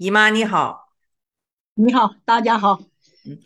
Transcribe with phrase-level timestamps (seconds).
[0.00, 0.94] 姨妈你好，
[1.74, 2.80] 你好，大家好。
[3.26, 3.38] 嗯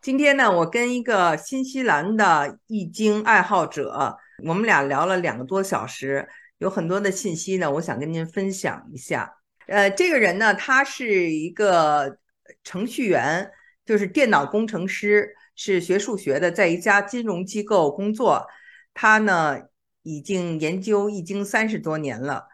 [0.00, 9.38] 今天呢，我跟一个新西兰的易经爱好者，我们俩聊了两个多小时，有很多的信息呢，我想跟您分享一下。
[9.66, 12.18] 呃，这个人呢，他是一个
[12.62, 13.50] 程序员，
[13.84, 18.46] 就是电脑工程师，是学数学的，在一家金融机构工作。
[18.94, 19.58] 他呢，
[20.02, 22.46] 已经研究易经三十多年了。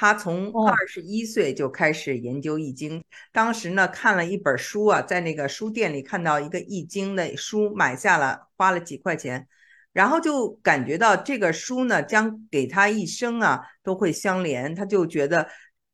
[0.00, 3.02] 他从二十一岁就开始研究易经，
[3.32, 9.48] 当时呢看了一本书啊，在那个书店里看到一个易经的书，买下了，花了几块钱，
[9.92, 15.48] 然后就感觉到这个书呢将给他一生啊都会相连，他就觉得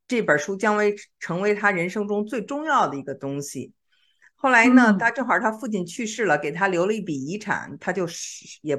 [0.06, 3.72] 这本书将为成为他人生中最重要的一个东西。
[4.34, 8.78] 后来呢，他正好他父亲去世了，给他留了一笔遗产，他就是也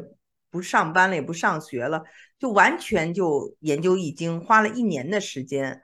[0.56, 2.02] 不上班了，也不上学了。
[2.40, 5.82] 就完全就研究易经，花了一年的时间。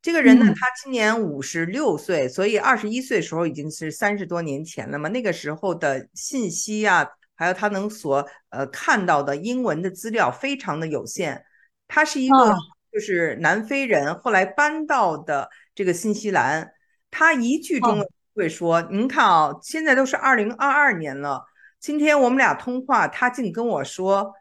[0.00, 5.10] 这个人呢，他今年五十六岁，所以二十一岁时候已经是三十多年前了嘛。
[5.10, 11.44] 那个时候的信息啊，还有他能所呃看到的英文的资料非常的有限。
[11.86, 12.54] 他是一个
[12.90, 16.72] 就是南非人，后来搬到的这个新西兰。
[17.10, 21.44] 他一句中文会说：“您看啊，现在都是二零二二年了，
[21.86, 24.34] 今天我们俩通话，他竟跟我说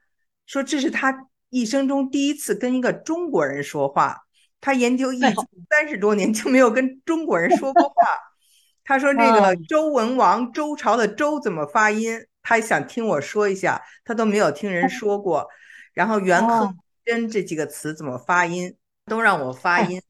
[0.48, 4.24] 说这是他。”一生中第一次跟一个中国人说话，
[4.60, 5.36] 他研究易经
[5.70, 7.96] 三十多年就没有跟中国人说过话。
[8.84, 12.20] 他说：“那个周文王周朝的周怎么发音？
[12.42, 15.48] 他想听我说一下，他都没有听人说过。
[15.94, 20.02] 然后元亨真这几个词怎么发音，都让我发音。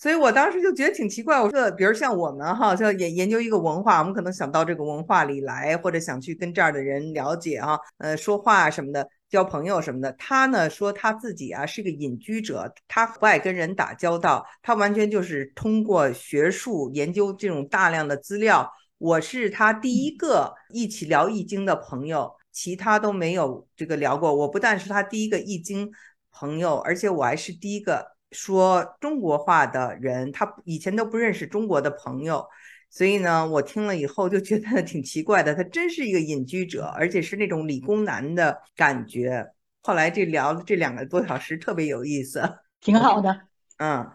[0.00, 1.38] 所以我当时就觉得挺奇怪。
[1.38, 18.68] 我说，比如像我们哈，像研研究一个文化，我们可能想到这个文化里来，或者想去跟这儿的人了解哈，呃，说话什么的。”交朋友什么的，他呢说他自己啊是个隐居者，他不爱跟人打交道，他完全就是通过学术研究这种大量的资料。
[18.98, 24.34] 我是他第一个一起聊易经的朋友，其他都没有这个聊过。
[24.34, 25.88] 我不但是他第一个易经
[26.32, 32.46] 朋友，而且我还是第一个说中国话的人，他以前都不认识中国的朋友。
[32.92, 39.46] 所以呢，我听了以后就觉得挺奇怪的，他真是一个隐居者，而且是那种理工男的感觉。
[39.82, 42.42] 后来这聊了这两个多小时特别有意思，
[42.80, 43.42] 挺好的。
[43.78, 44.10] 嗯，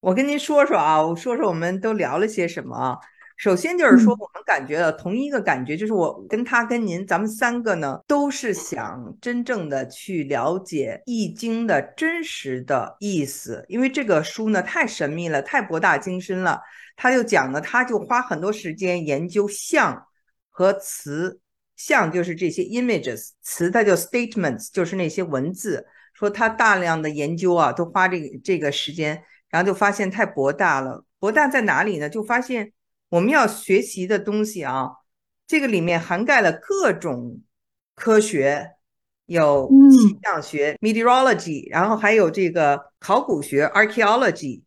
[0.00, 2.98] 我跟您说说啊，我说说我们都聊了些什么。
[3.40, 16.60] 首先就是说，我们感觉到同一个感觉，就是我跟他跟您，咱们三个呢，都是想真正的去了解《易经》的真实的意思，因为这个书呢太神秘了，太博大精深了。
[16.96, 20.06] 他就讲呢，他就花很多时间研究象
[20.50, 21.40] 和词，
[21.76, 25.86] 象就是这些 images，词它叫 statements，就是那些文字。
[26.12, 31.06] 说他大量的研究啊，都花这个这个时间，然后就发现太博大了。
[31.18, 32.06] 博大在哪里呢？
[32.06, 32.74] 就发现。
[33.10, 34.88] 我们要学习的东西啊，
[35.46, 37.42] 这个里面涵盖了各种
[37.94, 38.76] 科学，
[39.26, 44.62] 有气象学 （meteorology），然后还有这个考古学 （archaeology），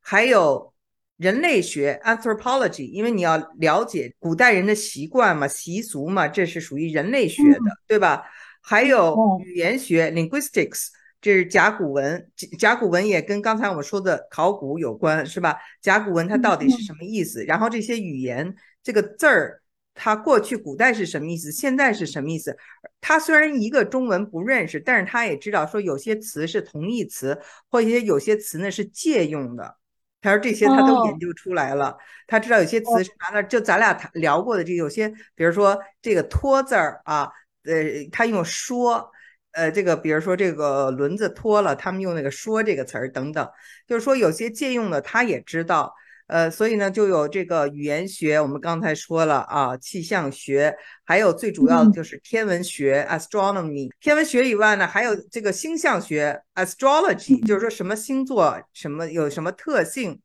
[0.00, 0.72] 还有
[1.16, 2.88] 人类学 （anthropology）。
[2.90, 8.22] 因为你要了解古代人的习惯嘛、习俗嘛，这是属于人类学的，对吧？
[8.60, 10.88] 还有语言学 （linguistics）。
[11.20, 15.54] 这是甲骨文，甲骨文也跟刚才我们说的考古有关，是吧？
[15.82, 17.44] 甲骨文它到底是什么意思？
[17.44, 19.60] 然后这些语言，这个字儿，
[19.94, 21.52] 它过去古代是什么意思？
[21.52, 22.56] 现在是什么意思？
[23.02, 27.38] 他虽然一个中文不认识，但是他也知道说有些词是同义词，
[27.70, 29.76] 或者有些词呢是借用的。
[30.22, 37.28] 他说这些他都研究出来了，他知道有些词是拿那，就咱俩谈聊过的这有些，比如说这个托字儿啊，
[37.64, 39.12] 呃，他用说。
[39.52, 43.48] 呃，这个比如说这个轮子脱了，他们用那个“说”这个词儿等等，
[43.86, 45.94] 就是说有些借用的他也知道。
[46.28, 50.72] 呃，所以呢，就有这个语言学，我们刚才说了啊，气象学，
[51.04, 53.90] 还有最主要的就是天文学 （astronomy）。
[54.00, 60.20] 天文学以外呢，还有这个星象学 （astrology），就是说什么星座什么有什么特性，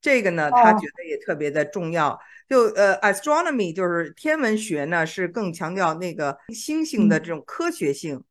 [0.00, 2.18] 这个呢，他觉得也特别的重要。
[2.48, 8.24] 就呃，astronomy 就是天文学呢，是更强调那个星星的这种科学性。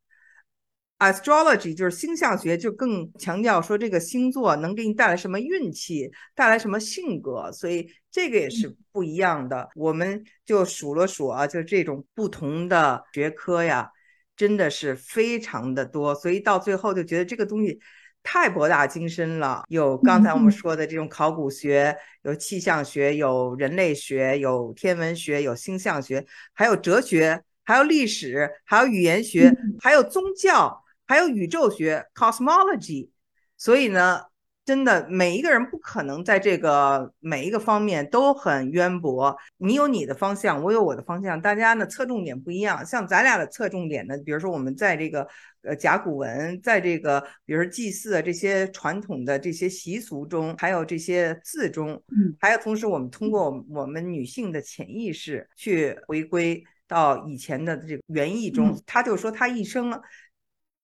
[0.99, 9.69] Astrology 就是星象学，就更强调说这个星座能给你带来什么运气，带来什么性格，所以这个也是不一样的。
[9.75, 13.89] 我们就数了数啊，就这种不同的学科呀，
[14.35, 17.79] 真的是非常的多，所以到最后就觉得这个东西
[18.21, 19.63] 太博大精深了。
[19.69, 30.83] 有刚才我们说的这种考古学，有气象学，有人类学，有天文学，有星象学，还有哲学，还有历史，还有语言学，还有宗教。
[31.09, 33.09] 还有宇宙学 （cosmology），
[33.57, 34.21] 所以呢，
[34.63, 39.35] 真的每一个人不可能在这个每一个方面都很渊博。
[39.57, 42.85] 你有你的方向，我有我的方向，大家呢侧重点不一样。
[42.85, 45.27] 像咱俩的侧重点呢，比如说我们在这个
[45.63, 51.99] 呃甲骨文，在这个比如说祭祀啊这些传统的这些习俗中，还有这些字中，
[52.39, 58.79] 还有同时我们通过我们女性的潜意识去回归到以前的这个原意中。
[58.85, 59.99] 他就说他一生。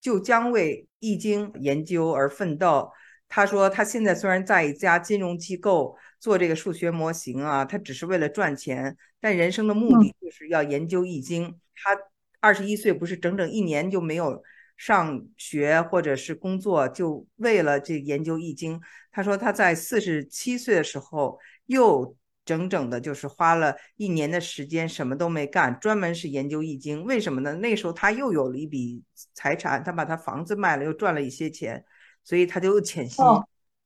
[0.05, 2.91] 就将为《易经》研究而奋斗。
[3.27, 11.49] 他说，他现在虽然在一家金融机构做这个数学模型啊，他只是为了赚钱，但人生的目的就是要研究《易经》。
[11.73, 11.97] 他
[12.39, 14.43] 二十一岁，不是整整一年就没有
[14.77, 18.79] 上学或者是工作，就为了这研究《易经》。
[19.11, 22.15] 他说，他在四十七岁的时候又。
[22.45, 27.03] 整整的，就是花了一年的时间，什么都没干，专门是研究易经。
[27.03, 27.55] 为什么呢？
[27.55, 29.03] 那时候他又有了一笔
[29.33, 31.83] 财产，他把他房子卖了，又赚了一些钱，
[32.23, 33.25] 所以他就潜心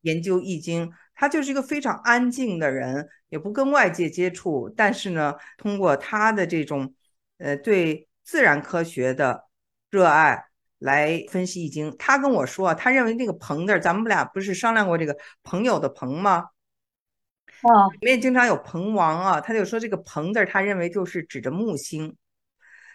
[0.02, 0.92] 研究易经。
[1.16, 6.94] 他就是一个非常安静的人，也不跟外界接触，但是呢，通过他的这种
[7.40, 9.46] 呃对自然科学的
[9.90, 10.46] 热爱
[10.78, 11.94] 来分析易经。
[11.98, 16.46] 他跟我说，他认为那个“朋”字，咱们俩不是商量过这个朋友的“朋”吗？
[17.62, 22.16] 啊，里面经常有彭王啊，他就说这个彭字，他认为就是指着木星，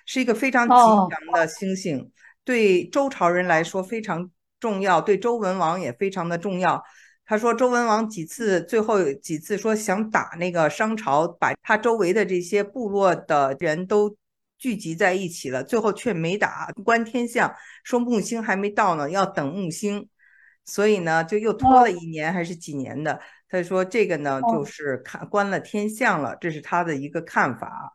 [0.06, 2.10] 是一个非常吉祥的星星，
[2.44, 6.82] 对周朝人来说非常重要，对周文王也非常的重要。
[7.26, 14.16] 他说周文王几次最后几次说想打那个商朝，把他周围的这些部落的人都
[14.58, 16.70] 聚集在一起了，最后却没打。
[16.84, 20.08] 观天象说木星还没到呢，要等木星，
[20.64, 23.20] 所以呢就又拖了一年还是几年的。
[23.54, 27.92] 他说：“这个呢，就是看观了天象了，这是他的一个看法。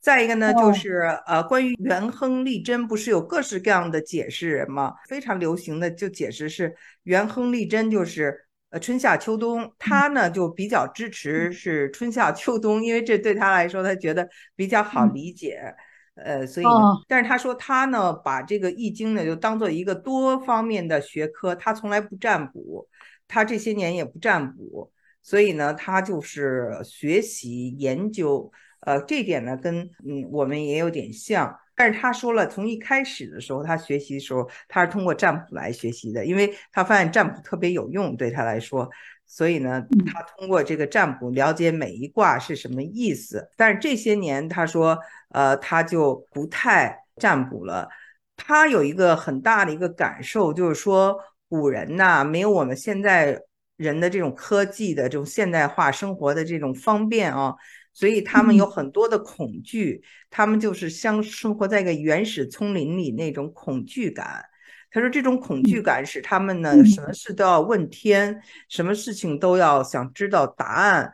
[0.00, 4.94] 再一个呢，就是呃，关于元亨利贞，不是有各式各样的解释吗？
[5.08, 6.74] 非常流行的就解释是
[7.04, 9.72] 元亨利贞就是呃春夏秋冬。
[9.78, 15.72] 他呢就比较支持是春夏秋冬，因为这对他来说他觉得比较好理解。
[16.16, 16.66] 呃，所以，
[17.06, 22.88] 但是他说他呢把这个易经呢就当做一个多方面的学科，他从来不占卜，
[23.28, 24.90] 他这些年也不占卜。”
[25.22, 31.56] 所以呢，他就是学习研究，呃，这点呢跟嗯我们也有点像。
[31.74, 38.88] 但是他说了，从一开始的时候，他学习的时候，他是通过占卜来学习的，因为他发现占卜特别有用，对他来说。
[39.26, 39.82] 所以呢，
[40.12, 43.48] 他通过这个占卜了解每一卦是什么意思。
[43.56, 44.98] 但是这些年，他说，
[45.30, 47.88] 呃，他就不太占卜了。
[48.36, 51.16] 他有一个很大的一个感受，就是说
[51.48, 53.40] 古人呐，没有我们现在。
[53.82, 57.54] 人的这种科技的这种现代化生活的这种方便啊，
[57.92, 64.44] 所以他们有很多的恐惧，他们就是像生活在一个原始丛林里那种恐惧感。
[64.90, 71.12] 他说这种恐惧感使他们呢，什么事都要问天，什么事情都要想知道答案。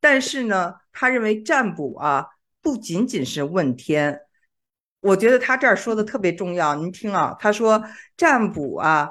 [0.00, 2.26] 但是呢，他认为占卜啊，
[2.62, 4.20] 不仅仅是问天。
[5.00, 7.82] 我觉得他这儿说的特别重要，您听啊，他说
[8.16, 9.10] 占卜啊，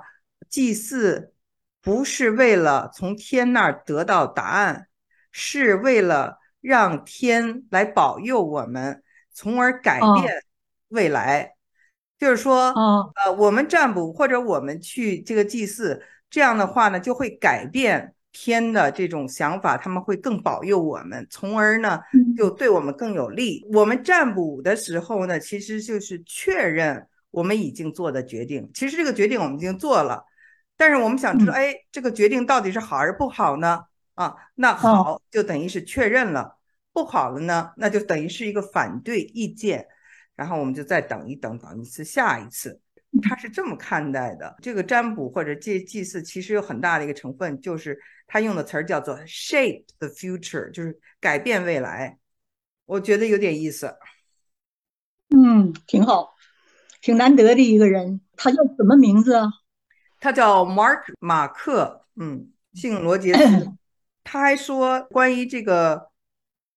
[0.49, 1.33] 祭祀。
[1.89, 4.85] 不是为了从天那儿得到答案，
[5.31, 9.01] 是为了让天来保佑我们，
[9.33, 10.43] 从而改变
[10.89, 11.55] 未来。
[12.19, 12.71] 就是说，
[13.15, 15.99] 呃，我们占卜或者我们去这个祭祀，
[16.29, 21.99] 这样的话呢，就会改变天的这种想法，他们会更保佑我们，从而呢，
[22.37, 23.65] 就对我们更有利。
[23.73, 28.69] 我们占卜的时候呢，其实就是确认我们已经做的决定。
[28.75, 30.23] 其实这个决定我们已经做了。
[30.79, 33.83] 但是我们想知道，哎，这个决定到底是好还是不好呢？
[34.13, 36.57] 啊，那好就等于是确认了，
[36.93, 39.85] 不好了呢，那就等于是一个反对意见，
[40.37, 42.79] 然后我们就再等一等，等一次下一次，
[43.21, 44.55] 他是这么看待的。
[44.61, 52.17] 这个占卜或者祭祭祀其实有很大的一个成分，就是他用的词儿叫做 shape the future，就是改变未来。
[52.85, 53.97] 我觉得有点意思。
[55.29, 56.33] 嗯，挺好，
[57.01, 58.21] 挺难得的一个人。
[58.37, 59.47] 他叫什么名字啊？
[60.19, 63.71] 他叫 Mark 马克，嗯，姓罗杰斯。
[64.23, 66.11] 他还说，关于这个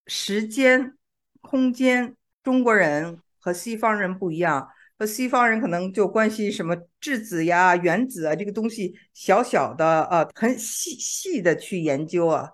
[0.06, 0.96] 时间、
[1.40, 4.68] 空间，中国人和西方人不一样。
[4.98, 12.48] 和西方人可能就关系什么质子呀、原子啊，这个东西小小的啊，很细细的去研究啊。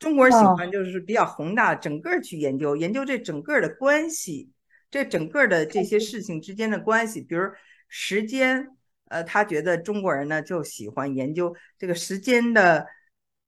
[0.00, 4.50] 中国人喜欢就是比较宏大，整个去研究，研究这整个的关系，
[4.90, 7.44] 这整个的这些事情之间的关系，比如
[7.88, 8.70] 时间。
[9.14, 12.84] 呃，他觉得中国人呢就喜欢研究这个时间的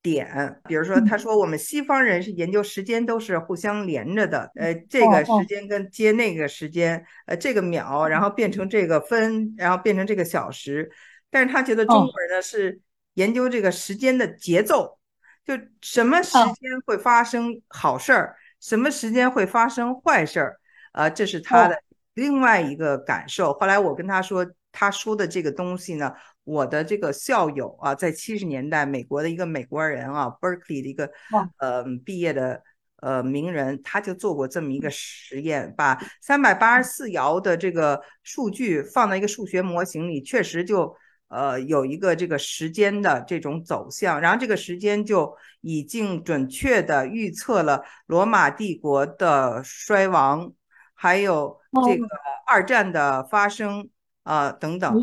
[0.00, 10.88] 点，比如说，他说我们西方人是研究时间都是互相连着的，呃，这个时间跟接那个时间，呃，这个秒，然后变成这个分，然后变成这个小时，
[11.28, 12.80] 但是他觉得中国人呢是
[13.14, 14.96] 研究这个时间的节奏，
[15.44, 20.60] 就什么时间会发生好事儿，什么时间会发生坏事儿，
[20.92, 21.82] 呃，这是他的
[22.14, 23.52] 另外一个感受。
[23.54, 26.12] 后来我跟他说，他说的这个东西呢，
[26.44, 31.10] 我的这个校友啊，在七十年代美国的一个美国人啊，Berkeley 的一个
[31.58, 32.62] 呃毕业的。
[33.02, 40.96] 呃，名人他就做过这么一个实验，把三百八十四爻的这个数据放在一个数学模型里，确实就
[41.28, 50.50] 呃有一个这个时间的这种走向，然后这个时间就已经准确的预测了罗马帝国的衰亡，
[50.94, 52.06] 还有这个
[52.46, 53.88] 二战的发生
[54.26, 54.94] 啊等等，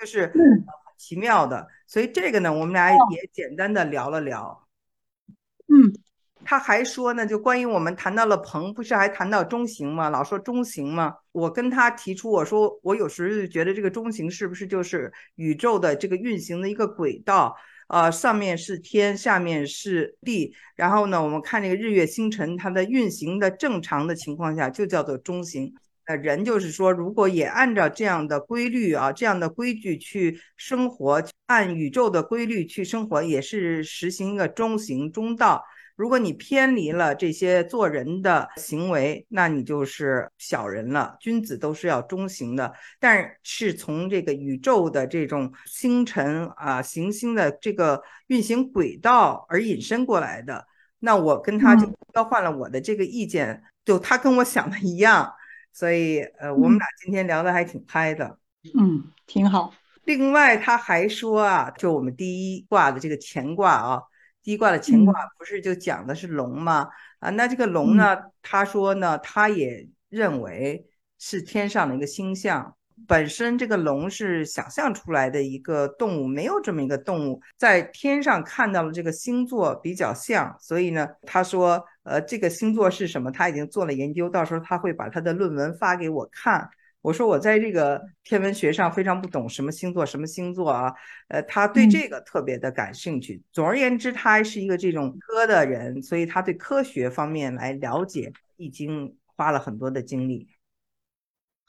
[0.00, 0.64] 就是很
[0.96, 1.66] 奇妙的。
[1.86, 4.66] 所以这个呢，我们俩也简单的聊了聊，
[5.66, 5.92] 嗯。
[6.44, 10.08] 他还说呢，就关于我们谈到了鹏，不是还谈到中型吗？
[10.08, 11.16] 老说中型吗？
[11.32, 17.54] 我跟他提出，我说我有时就觉得这个中型是不是就是宇宙的这个运行的一个轨道？
[17.88, 25.74] 呃，上面是天，下面是地，然后呢，我们看这个日月星辰，它的运行的正常的情况下就叫做中型。
[26.08, 35.62] 呃，人就是说，如果也按照这样的规律啊，这样的规矩去生活，按宇宙的规律去生活，也是实行一个中行中道。
[35.96, 41.16] 如果你偏离了这些做人的行为，那你就是小人了。
[41.20, 50.66] 君子都是要中行的，但是从这个宇宙的这种星辰啊、行星的这个运行轨道而引申过来的。
[51.00, 55.30] 那我跟他就交换了我的这个意见，就他跟我想的一样，
[55.72, 58.38] 所以呃，我们俩今天聊的还挺嗨的，
[58.78, 59.72] 嗯，挺好。
[60.04, 64.02] 另外他还说啊，就我们第一卦的这个乾卦啊。
[64.42, 66.88] 第一卦的乾卦不是就讲的是龙吗？
[67.18, 68.16] 啊，那这个龙呢？
[68.40, 70.86] 他说呢，他也认为
[71.18, 72.74] 是天上的一个星象。
[73.06, 83.30] 本身这个龙是想象出来的一个动物，没有这么一个动物在天上看到了这个星座比较像，所以呢，他说，呃，这个星座是什么？
[83.30, 86.68] 他已经做了研究，到时候他会把他的论文发给我看。
[87.00, 90.92] 我说我在这个天文学上非常不懂什么星座什么星座啊，
[91.28, 93.40] 呃，他对这个特别的感兴趣。
[93.52, 100.48] 总而言之，他是一个这种科的人，所以他对科学方面来了解已经花了很多的精力。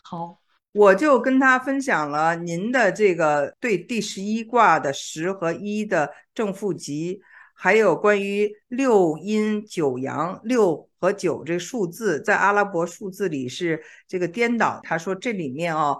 [0.03, 0.39] 好，
[0.71, 7.21] 我就跟他分享了您的这个对第十一卦的十和一的正负极。
[7.61, 14.79] 还有关于六阴九阳，六和九这数字在阿拉伯数字里是这个颠倒。
[14.81, 15.97] 他说这里面啊，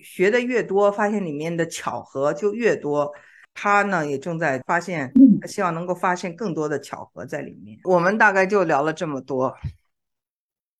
[0.00, 3.12] 学的越多，发现里面的巧合就越多。
[3.54, 5.12] 他呢也正在发现，
[5.46, 7.78] 希望能够发现更多的巧合在里面。
[7.84, 9.54] 我们大概就聊了这么多。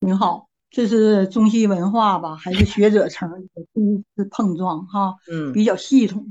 [0.00, 2.36] 您好，这是中西文化吧？
[2.36, 3.30] 还是学者层
[3.72, 5.14] 第一次碰撞哈？
[5.30, 6.26] 嗯，比较系统，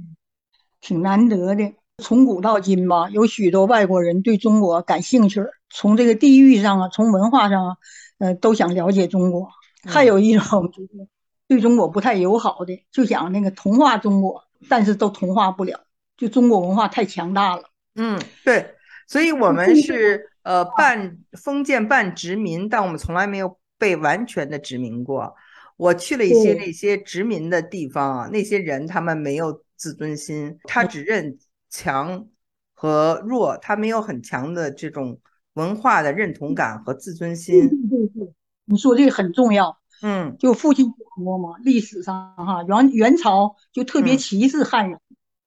[0.79, 1.73] 挺难得的。
[2.03, 7.77] 从古到今吧，有许多外国人对中国感兴趣，从这个地域上啊，从文化上啊，
[8.19, 9.49] 呃，都想了解中国。
[9.83, 11.07] 还有一种就是
[11.47, 15.79] 对中国不太友好的，就想那个同化中国，但是都同化不了，
[16.17, 17.63] 就中国文化太强大了。
[17.95, 18.75] 嗯，对，
[19.07, 25.35] 所以我们是呃半封建半殖民，但我们从来没有被完全的殖民过。
[25.75, 31.37] 我去了一些那些殖民的地方啊，那些人他们没有自尊心，他只认。
[31.69, 32.25] 强
[32.73, 35.19] 和弱，他没有很强的这种
[35.55, 37.67] 文化的认同感和自尊心。
[37.89, 39.77] 对对，你说这个很重要。
[40.01, 40.85] 嗯，就父亲
[41.17, 44.97] 说嘛，历史上哈元元朝就特别歧视汉人。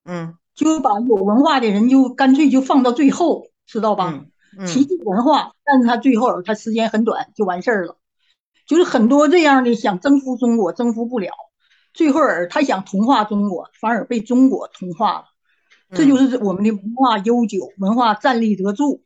[0.05, 4.27] 嗯，就把有文化的人就干脆就放到最后，知道吧？
[4.67, 7.97] 歧视文化，但是他最后他时间很短就完事儿了。
[8.71, 11.33] 就是很多这样的想征服中国，征服不了，
[11.93, 15.25] 最后儿他想同化中国，反而被中国同化了。
[15.93, 19.03] 这就是我们的文化悠久，文化站立得住，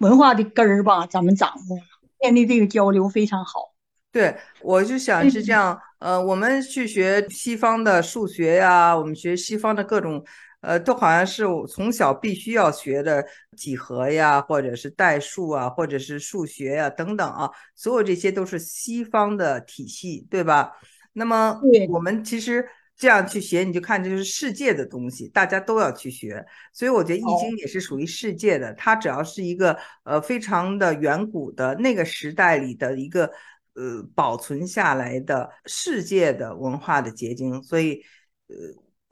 [0.00, 1.84] 文化的根儿吧，咱们掌握了，
[2.20, 3.72] 建立这个交流非常好。
[4.12, 10.22] 对，我就想是这样，呃，我们去学西方的数学呀，我们学西方的各种，
[10.66, 13.24] 呃，都好像是我从小必须要学的
[13.56, 20.72] 几何呀，或者是代数啊，或者是数学呀等等啊，所有这些都是西方的体系，对吧？
[21.12, 22.66] 那么我们其实。
[22.98, 26.42] 这样去学，你就看这就是世界的东西，大家都要去学。
[26.72, 33.30] 所以我觉得《易经》也是属于世界的，它只要是一个呃非常的远古的那个时代里的一个
[33.74, 37.62] 呃保存下来的世界的文化的结晶。
[37.62, 38.02] 所以，
[38.46, 38.56] 呃，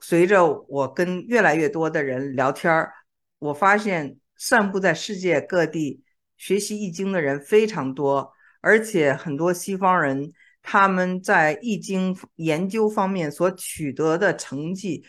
[0.07, 2.93] 随着我跟越来越多的人聊天儿，
[3.39, 6.03] 我发现散布在世界各地
[6.37, 8.31] 学习《易经》的人非常多，
[8.61, 10.31] 而且很多西方人。
[10.61, 15.03] 他们在易经研究方面所取得的成绩，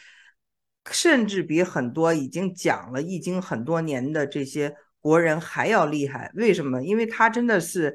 [0.91, 6.31] 甚至比很多已经讲了《易经》很多年的这些国人还要厉害。
[6.35, 6.83] 为什么？
[6.83, 7.95] 因为他真的是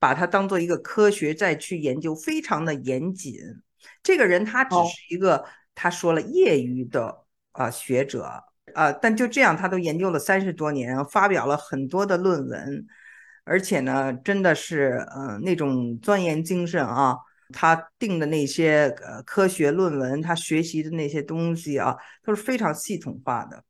[0.00, 3.36] 把它当做一个科学再去研究，非常的严谨。
[4.02, 8.42] 这个人他只是一个，他说了业余的啊学者
[8.74, 12.86] 啊，但就这样，他都研究了三十多年，发表了很多的论文，
[13.44, 17.16] 而且呢，真的是呃那种钻研精神啊。
[17.54, 23.62] 他定的那些呃科学论文，他学习的那些东西啊，都是非常系统化的。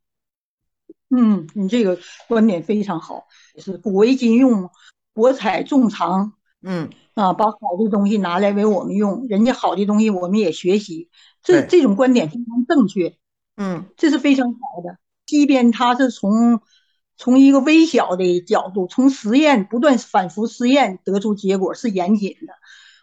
[1.11, 3.26] 嗯，你这个观点非常好，
[3.59, 4.71] 是古为今用，
[5.12, 6.35] 博采众长。
[6.62, 11.11] 嗯啊，把好的东西拿来为我们用，人家好的东西我们也学习，
[11.42, 13.16] 这这种观点非常正确。
[13.57, 14.99] 嗯，这是非常好的。
[15.26, 16.61] 即便他是从
[17.16, 22.54] 从一个微小的角度，从实验不断反复试验得出结果是严谨的。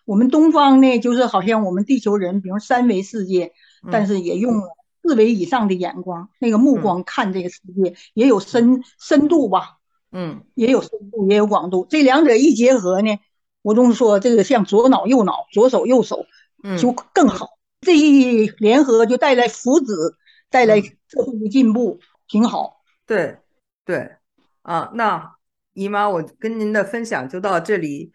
[0.05, 3.53] 我们东方呢，就是好像我们地球人，比如三维世界，
[3.91, 4.63] 但是也用了
[5.03, 9.77] 四维以上的眼光，那个目光看这个世界也有深深度吧？
[10.11, 11.85] 嗯，也有深度，也有广度。
[11.87, 13.19] 这两者一结合呢，
[13.61, 16.25] 我总说这个像左脑右脑，左手右手，
[16.79, 17.57] 就更好。
[17.81, 20.15] 这一联合就带来福祉，
[20.49, 22.81] 带来社会的进步，挺好。
[23.05, 23.37] 对，
[23.85, 24.15] 对，
[24.61, 25.35] 啊，那
[25.73, 28.11] 姨妈，我跟您的分享就到这里。